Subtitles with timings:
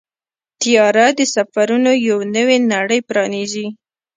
[0.61, 3.67] طیاره د سفرونو یو نوې نړۍ پرانیزي.